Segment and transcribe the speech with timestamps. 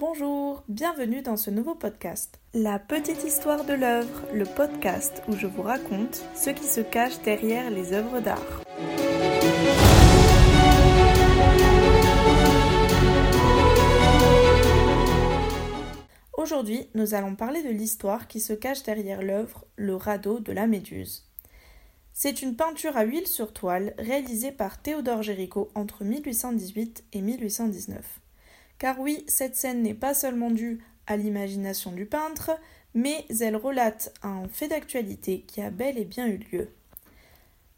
[0.00, 2.40] Bonjour, bienvenue dans ce nouveau podcast.
[2.54, 7.20] La petite histoire de l'œuvre, le podcast où je vous raconte ce qui se cache
[7.20, 8.62] derrière les œuvres d'art.
[16.32, 20.66] Aujourd'hui, nous allons parler de l'histoire qui se cache derrière l'œuvre Le radeau de la
[20.66, 21.28] Méduse.
[22.14, 28.20] C'est une peinture à huile sur toile réalisée par Théodore Géricault entre 1818 et 1819.
[28.80, 32.50] Car oui, cette scène n'est pas seulement due à l'imagination du peintre,
[32.94, 36.70] mais elle relate un fait d'actualité qui a bel et bien eu lieu.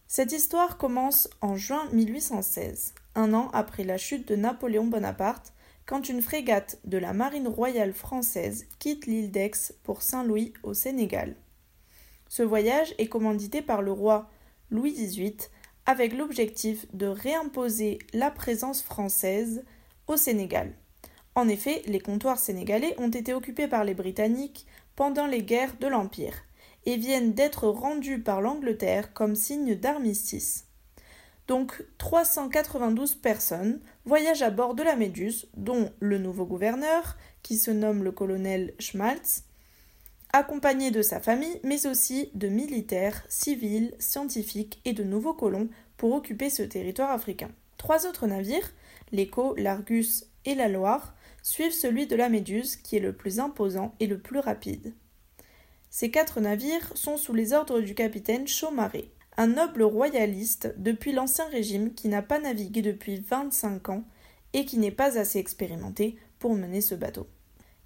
[0.06, 5.52] Cette histoire commence en juin 1816, un an après la chute de Napoléon Bonaparte,
[5.86, 11.34] quand une frégate de la marine royale française quitte l'île d'Aix pour Saint-Louis au Sénégal.
[12.28, 14.30] Ce voyage est commandité par le roi
[14.70, 15.36] Louis XVIII
[15.84, 19.64] avec l'objectif de réimposer la présence française
[20.06, 20.76] au Sénégal.
[21.34, 25.86] En effet, les comptoirs sénégalais ont été occupés par les Britanniques pendant les guerres de
[25.86, 26.44] l'Empire
[26.84, 30.66] et viennent d'être rendus par l'Angleterre comme signe d'armistice.
[31.48, 37.70] Donc 392 personnes voyagent à bord de la Méduse, dont le nouveau gouverneur, qui se
[37.70, 39.44] nomme le colonel Schmaltz,
[40.32, 46.14] accompagné de sa famille, mais aussi de militaires, civils, scientifiques et de nouveaux colons pour
[46.14, 47.50] occuper ce territoire africain.
[47.76, 48.72] Trois autres navires,
[49.10, 53.94] l'Écho, l'Argus et la Loire, suivent celui de la Méduse, qui est le plus imposant
[54.00, 54.94] et le plus rapide.
[55.90, 61.46] Ces quatre navires sont sous les ordres du capitaine Chaumaré, un noble royaliste depuis l'Ancien
[61.48, 64.04] Régime qui n'a pas navigué depuis 25 ans
[64.52, 67.26] et qui n'est pas assez expérimenté pour mener ce bateau.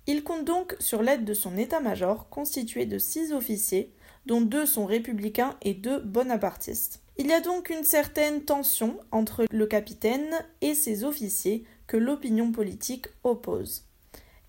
[0.07, 3.93] Il compte donc sur l'aide de son état-major constitué de six officiers,
[4.27, 7.01] dont deux sont républicains et deux bonapartistes.
[7.19, 12.53] Il y a donc une certaine tension entre le capitaine et ses officiers que l'opinion
[12.53, 13.85] politique oppose.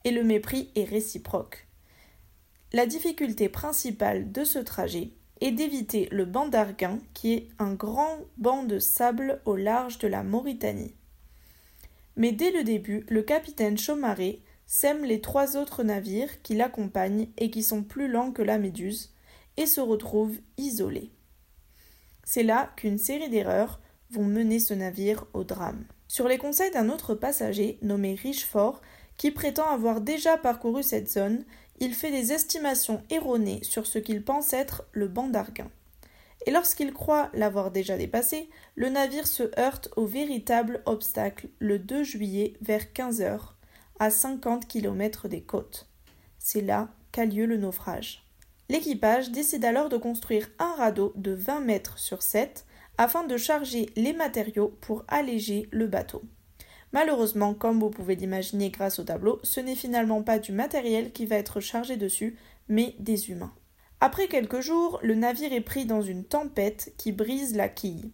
[0.03, 1.67] Et le mépris est réciproque.
[2.73, 8.19] La difficulté principale de ce trajet est d'éviter le banc d'Arguin, qui est un grand
[8.37, 10.93] banc de sable au large de la Mauritanie.
[12.15, 17.49] Mais dès le début, le capitaine Chaumaré sème les trois autres navires qui l'accompagnent et
[17.49, 19.13] qui sont plus lents que la Méduse,
[19.55, 21.09] et se retrouvent isolés.
[22.23, 23.79] C'est là qu'une série d'erreurs
[24.11, 25.85] vont mener ce navire au drame.
[26.07, 28.81] Sur les conseils d'un autre passager, nommé Richefort,
[29.17, 31.43] qui prétend avoir déjà parcouru cette zone,
[31.79, 35.69] il fait des estimations erronées sur ce qu'il pense être le banc d'Arguin.
[36.45, 42.03] Et lorsqu'il croit l'avoir déjà dépassé, le navire se heurte au véritable obstacle le 2
[42.03, 43.55] juillet vers 15 heures,
[43.99, 45.87] à 50 km des côtes.
[46.39, 48.23] C'est là qu'a lieu le naufrage.
[48.69, 52.65] L'équipage décide alors de construire un radeau de 20 mètres sur 7
[52.97, 56.23] afin de charger les matériaux pour alléger le bateau.
[56.93, 61.25] Malheureusement, comme vous pouvez l'imaginer grâce au tableau, ce n'est finalement pas du matériel qui
[61.25, 62.37] va être chargé dessus,
[62.69, 63.53] mais des humains.
[63.99, 68.11] Après quelques jours, le navire est pris dans une tempête qui brise la quille.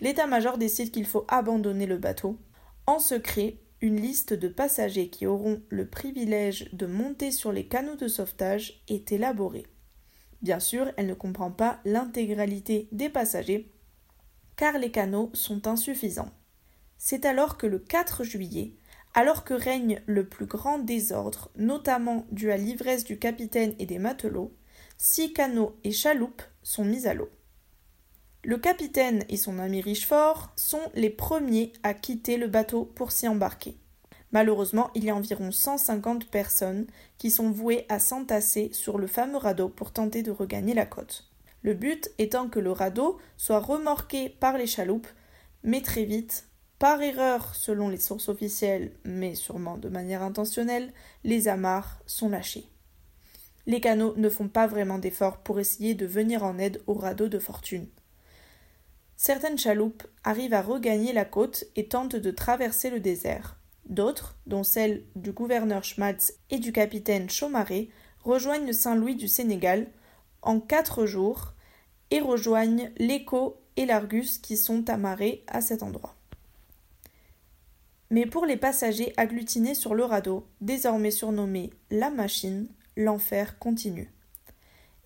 [0.00, 2.38] L'état-major décide qu'il faut abandonner le bateau.
[2.86, 7.96] En secret, une liste de passagers qui auront le privilège de monter sur les canaux
[7.96, 9.66] de sauvetage est élaborée.
[10.42, 13.70] Bien sûr, elle ne comprend pas l'intégralité des passagers,
[14.60, 16.28] car les canaux sont insuffisants.
[16.98, 18.74] C'est alors que le 4 juillet,
[19.14, 23.98] alors que règne le plus grand désordre, notamment dû à l'ivresse du capitaine et des
[23.98, 24.52] matelots,
[24.98, 27.30] six canots et chaloupes sont mis à l'eau.
[28.44, 33.26] Le capitaine et son ami Richefort sont les premiers à quitter le bateau pour s'y
[33.28, 33.78] embarquer.
[34.30, 39.38] Malheureusement, il y a environ 150 personnes qui sont vouées à s'entasser sur le fameux
[39.38, 41.29] radeau pour tenter de regagner la côte.
[41.62, 45.08] Le but étant que le radeau soit remorqué par les chaloupes,
[45.62, 46.48] mais très vite,
[46.78, 50.92] par erreur selon les sources officielles, mais sûrement de manière intentionnelle,
[51.24, 52.66] les amarres sont lâchées.
[53.66, 57.28] Les canots ne font pas vraiment d'efforts pour essayer de venir en aide au radeau
[57.28, 57.86] de fortune.
[59.16, 63.58] Certaines chaloupes arrivent à regagner la côte et tentent de traverser le désert.
[63.84, 67.90] D'autres, dont celle du gouverneur Schmaltz et du capitaine Chaumaré,
[68.24, 69.88] rejoignent Saint-Louis du Sénégal
[70.42, 71.54] en quatre jours
[72.10, 76.14] et rejoignent l'Écho et l'Argus qui sont amarrés à cet endroit.
[78.10, 84.12] Mais pour les passagers agglutinés sur le radeau, désormais surnommé la machine, l'enfer continue.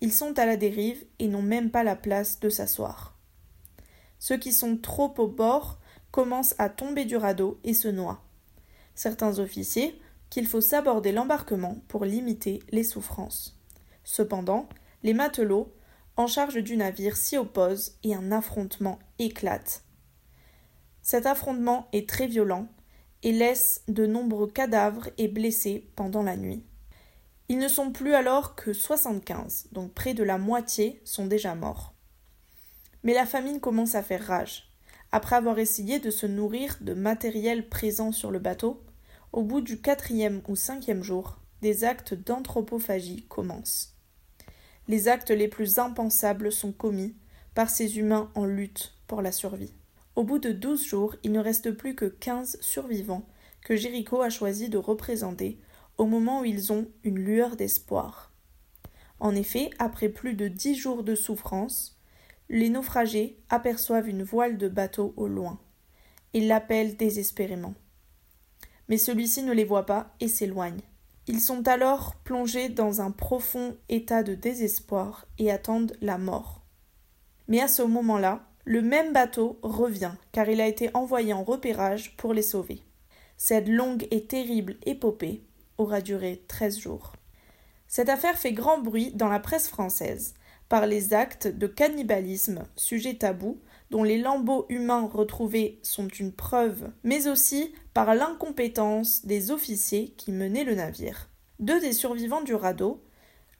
[0.01, 3.15] Ils sont à la dérive et n'ont même pas la place de s'asseoir.
[4.19, 5.79] Ceux qui sont trop au bord
[6.11, 8.23] commencent à tomber du radeau et se noient.
[8.95, 9.99] Certains officiers
[10.29, 13.59] qu'il faut s'aborder l'embarquement pour limiter les souffrances.
[14.03, 14.67] Cependant,
[15.05, 15.71] les matelots,
[16.17, 19.83] en charge du navire, s'y opposent et un affrontement éclate.
[21.03, 22.67] Cet affrontement est très violent
[23.21, 26.63] et laisse de nombreux cadavres et blessés pendant la nuit.
[27.49, 31.93] Ils ne sont plus alors que 75, donc près de la moitié sont déjà morts.
[33.03, 34.73] Mais la famine commence à faire rage.
[35.11, 38.83] Après avoir essayé de se nourrir de matériel présent sur le bateau,
[39.33, 43.94] au bout du quatrième ou cinquième jour, des actes d'anthropophagie commencent.
[44.87, 47.15] Les actes les plus impensables sont commis
[47.55, 49.73] par ces humains en lutte pour la survie.
[50.15, 53.27] Au bout de douze jours, il ne reste plus que quinze survivants
[53.61, 55.57] que Jéricho a choisi de représenter
[55.97, 58.31] au moment où ils ont une lueur d'espoir.
[59.19, 61.97] En effet, après plus de dix jours de souffrance,
[62.49, 65.59] les naufragés aperçoivent une voile de bateau au loin.
[66.33, 67.73] Ils l'appellent désespérément.
[68.87, 70.81] Mais celui-ci ne les voit pas et s'éloigne.
[71.27, 76.61] Ils sont alors plongés dans un profond état de désespoir et attendent la mort.
[77.47, 82.15] Mais à ce moment-là, le même bateau revient, car il a été envoyé en repérage
[82.17, 82.81] pour les sauver.
[83.37, 85.43] Cette longue et terrible épopée
[85.77, 87.13] aura duré treize jours.
[87.87, 90.33] Cette affaire fait grand bruit dans la presse française,
[90.69, 93.59] par les actes de cannibalisme, sujet tabou,
[93.91, 100.31] dont les lambeaux humains retrouvés sont une preuve, mais aussi par l'incompétence des officiers qui
[100.31, 101.29] menaient le navire.
[101.59, 103.01] Deux des survivants du radeau,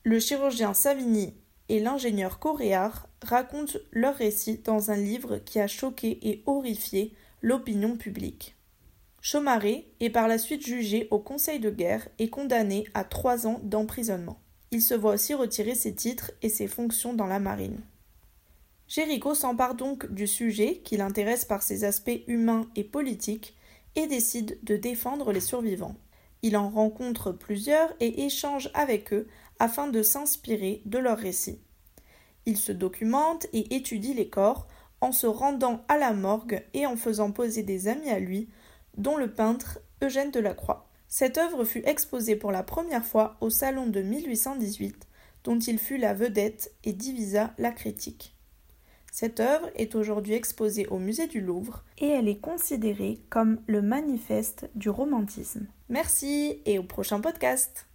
[0.03, 1.33] le chirurgien Savigny
[1.69, 7.97] et l'ingénieur Coréard, racontent leur récit dans un livre qui a choqué et horrifié l'opinion
[7.97, 8.55] publique.
[9.21, 13.59] Chaumaré est par la suite jugé au Conseil de guerre et condamné à trois ans
[13.63, 14.39] d'emprisonnement.
[14.69, 17.81] Il se voit aussi retirer ses titres et ses fonctions dans la marine.
[18.87, 23.55] Jéricho s'empare donc du sujet qui l'intéresse par ses aspects humains et politiques
[23.95, 25.95] et décide de défendre les survivants.
[26.43, 29.27] Il en rencontre plusieurs et échange avec eux
[29.59, 31.59] afin de s'inspirer de leurs récits.
[32.45, 34.67] Il se documente et étudie les corps
[35.01, 38.49] en se rendant à la morgue et en faisant poser des amis à lui,
[38.97, 40.87] dont le peintre Eugène Delacroix.
[41.07, 45.07] Cette œuvre fut exposée pour la première fois au Salon de 1818,
[45.43, 48.34] dont il fut la vedette et divisa la critique.
[49.15, 53.81] Cette œuvre est aujourd'hui exposée au musée du Louvre et elle est considérée comme le
[53.81, 55.67] manifeste du romantisme.
[55.87, 57.87] Merci et au prochain podcast